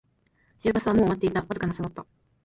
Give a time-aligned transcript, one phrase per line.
[0.61, 2.03] 終バスはもう終わっていた、わずかな差だった